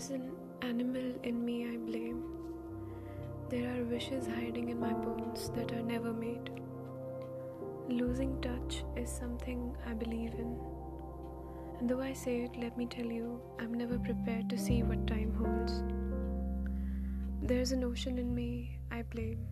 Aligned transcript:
There's 0.00 0.12
an 0.12 0.32
animal 0.62 1.12
in 1.24 1.44
me 1.44 1.68
I 1.68 1.76
blame. 1.76 2.22
There 3.50 3.68
are 3.70 3.84
wishes 3.84 4.26
hiding 4.26 4.70
in 4.70 4.80
my 4.80 4.94
bones 4.94 5.50
that 5.50 5.72
are 5.72 5.82
never 5.82 6.10
made. 6.10 6.48
Losing 7.86 8.40
touch 8.40 8.82
is 8.96 9.10
something 9.10 9.76
I 9.86 9.92
believe 9.92 10.32
in. 10.32 10.58
And 11.78 11.90
though 11.90 12.00
I 12.00 12.14
say 12.14 12.44
it, 12.44 12.56
let 12.58 12.78
me 12.78 12.86
tell 12.86 13.04
you, 13.04 13.42
I'm 13.58 13.74
never 13.74 13.98
prepared 13.98 14.48
to 14.48 14.56
see 14.56 14.82
what 14.82 15.06
time 15.06 15.34
holds. 15.34 15.82
There's 17.42 17.72
an 17.72 17.84
ocean 17.84 18.16
in 18.16 18.34
me 18.34 18.78
I 18.90 19.02
blame. 19.02 19.46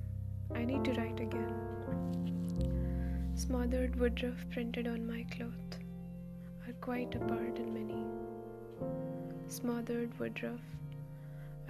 I 0.55 0.65
need 0.65 0.83
to 0.85 0.93
write 0.93 1.21
again. 1.21 1.53
Smothered 3.35 4.01
woodruff 4.01 4.47
printed 4.51 4.89
on 4.89 5.07
my 5.07 5.27
cloth 5.31 5.79
are 6.67 6.73
quite 6.81 7.15
apart 7.17 7.59
in 7.59 7.75
many. 7.75 8.03
Smothered 9.51 10.19
woodruff. 10.19 10.61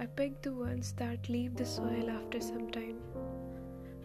I 0.01 0.05
pick 0.05 0.41
the 0.41 0.53
ones 0.53 0.93
that 0.97 1.29
leave 1.29 1.55
the 1.55 1.65
soil 1.65 2.09
after 2.09 2.41
some 2.41 2.69
time. 2.71 2.97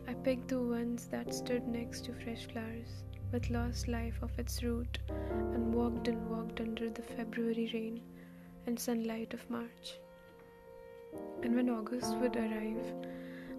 I 0.06 0.14
pick 0.14 0.47
the 0.47 0.60
ones 0.62 1.06
that 1.06 1.34
stood 1.34 1.67
next 1.67 2.05
to 2.05 2.12
fresh 2.12 2.47
flowers, 2.47 3.02
with 3.33 3.50
lost 3.50 3.89
life 3.89 4.22
of 4.22 4.39
its 4.39 4.62
root 4.62 5.00
and 5.08 5.75
walked 5.75 6.06
and 6.06 6.30
walked 6.30 6.61
under 6.61 6.89
the 6.89 7.02
February 7.02 7.69
rain 7.75 8.00
and 8.67 8.78
sunlight 8.78 9.34
of 9.34 9.50
March. 9.50 9.98
And 11.42 11.56
when 11.56 11.69
August 11.69 12.17
would 12.19 12.36
arrive, 12.36 12.95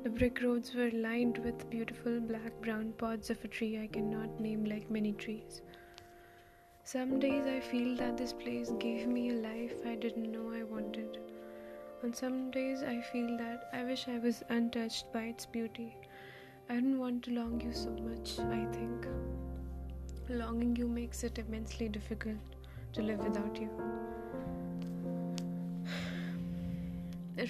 the 0.04 0.10
brick 0.10 0.42
roads 0.42 0.74
were 0.74 0.92
lined 0.92 1.40
with 1.40 1.70
beautiful 1.70 2.22
black 2.22 2.54
brown 2.62 2.94
pods 2.98 3.30
of 3.30 3.44
a 3.44 3.50
tree 3.50 3.82
I 3.82 3.88
cannot 3.88 4.40
name 4.40 4.64
like 4.64 4.90
many 4.90 5.12
trees. 5.12 5.62
Some 6.88 7.20
days 7.20 7.48
I 7.48 7.62
feel 7.62 7.98
that 7.98 8.16
this 8.16 8.32
place 8.32 8.72
gave 8.78 9.08
me 9.08 9.32
a 9.32 9.34
life 9.34 9.55
I 9.96 9.98
didn't 9.98 10.30
know 10.30 10.52
I 10.52 10.64
wanted. 10.64 11.20
On 12.04 12.14
some 12.14 12.52
days 12.52 12.84
I 12.84 13.00
feel 13.14 13.38
that 13.38 13.70
I 13.72 13.86
wish 13.86 14.10
I 14.10 14.20
was 14.20 14.44
untouched 14.50 15.06
by 15.14 15.22
its 15.22 15.46
beauty. 15.46 15.96
I 16.70 16.74
don't 16.74 17.00
want 17.00 17.24
to 17.24 17.32
long 17.32 17.62
you 17.62 17.72
so 17.72 17.92
much, 17.92 18.38
I 18.40 18.66
think. 18.74 19.08
Longing 20.28 20.76
you 20.76 20.90
makes 20.90 21.24
it 21.24 21.40
immensely 21.40 21.88
difficult 21.88 22.36
to 22.92 23.04
live 23.04 23.20
without 23.20 23.56
you. 23.56 23.70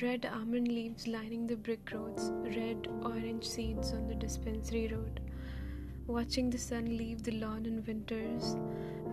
Red 0.04 0.30
almond 0.32 0.68
leaves 0.68 1.08
lining 1.08 1.48
the 1.48 1.56
brick 1.56 1.92
roads, 1.92 2.32
red 2.56 2.88
orange 3.04 3.44
seeds 3.44 3.92
on 3.92 4.08
the 4.08 4.14
dispensary 4.14 4.88
road. 4.90 5.20
Watching 6.06 6.52
the 6.52 6.60
sun 6.60 6.96
leave 6.96 7.24
the 7.24 7.40
lawn 7.40 7.66
in 7.66 7.84
winters 7.84 8.56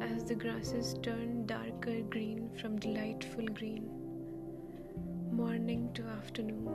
as 0.03 0.23
the 0.23 0.35
grasses 0.35 0.97
turn 1.03 1.47
darker 1.47 2.03
green 2.11 2.42
from 2.61 2.79
delightful 2.79 3.47
green. 3.47 3.89
Morning 5.33 5.91
to 5.95 6.03
afternoon. 6.03 6.69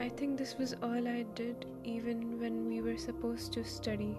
I 0.00 0.08
think 0.08 0.36
this 0.36 0.56
was 0.58 0.74
all 0.82 1.08
I 1.08 1.24
did 1.34 1.66
even 1.84 2.38
when 2.38 2.68
we 2.68 2.82
were 2.82 2.98
supposed 2.98 3.52
to 3.54 3.64
study. 3.64 4.16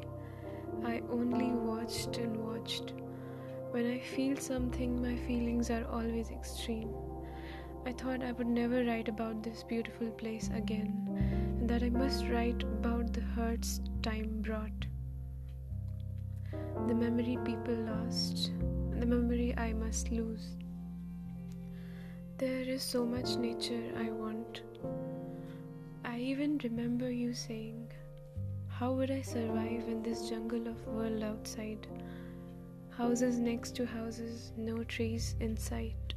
I 0.84 1.02
only 1.12 1.52
watched 1.52 2.18
and 2.18 2.38
watched. 2.38 2.94
When 3.72 3.92
I 3.92 4.00
feel 4.00 4.36
something, 4.38 5.02
my 5.02 5.16
feelings 5.28 5.70
are 5.70 5.86
always 5.92 6.32
extreme. 6.32 6.90
I 7.86 7.92
thought 7.92 8.24
I 8.24 8.32
would 8.32 8.48
never 8.48 8.84
write 8.84 9.08
about 9.08 9.44
this 9.44 9.64
beautiful 9.64 10.10
place 10.10 10.50
again, 10.56 11.06
and 11.60 11.70
that 11.70 11.84
I 11.84 11.90
must 11.90 12.26
write 12.26 12.64
about 12.64 13.14
the 13.14 13.22
hurts 13.22 13.80
time 14.02 14.42
brought. 14.42 14.88
The 16.88 16.96
memory 16.96 17.38
people 17.46 17.76
lost, 17.76 18.25
lose. 20.04 20.48
There 22.38 22.62
is 22.62 22.84
so 22.84 23.06
much 23.06 23.38
nature 23.38 23.84
I 23.98 24.10
want. 24.12 24.62
I 26.04 26.20
even 26.20 26.60
remember 26.64 27.10
you 27.10 27.34
saying, 27.34 27.92
How 28.68 28.92
would 28.92 29.10
I 29.10 29.22
survive 29.22 29.88
in 29.88 30.04
this 30.04 30.30
jungle 30.30 30.68
of 30.68 30.86
world 30.88 31.24
outside? 31.24 31.88
Houses 32.90 33.40
next 33.40 33.76
to 33.78 33.86
houses, 33.86 34.52
no 34.58 34.84
trees 34.84 35.36
in 35.40 35.56
sight. 35.56 36.14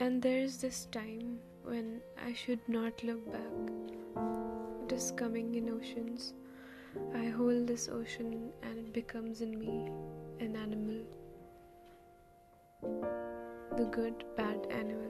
And 0.00 0.22
there 0.22 0.40
is 0.40 0.56
this 0.56 0.86
time 0.86 1.38
when 1.62 2.00
I 2.26 2.32
should 2.32 2.66
not 2.68 3.04
look 3.04 3.30
back. 3.30 3.72
It 4.84 4.92
is 4.92 5.12
coming 5.12 5.54
in 5.54 5.68
oceans. 5.68 6.34
I 7.14 7.26
hold 7.26 7.66
this 7.66 7.88
ocean 7.88 8.50
and 8.62 8.78
it 8.78 8.92
becomes 8.92 9.40
in 9.40 9.58
me 9.58 9.90
an 10.40 10.56
animal. 10.56 11.02
The 13.76 13.84
good, 13.84 14.24
bad 14.36 14.66
animal. 14.70 15.01